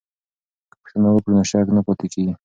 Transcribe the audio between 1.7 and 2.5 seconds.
نه پاتې کیږي.